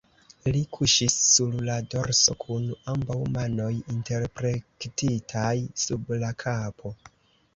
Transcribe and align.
Li 0.53 0.61
kuŝis 0.75 1.17
sur 1.25 1.57
la 1.67 1.73
dorso 1.95 2.35
kun 2.43 2.63
ambaŭ 2.95 3.17
manoj 3.35 3.69
interplektitaj 3.95 5.53
sub 5.83 6.11
la 6.25 6.33
kapo. 6.45 6.95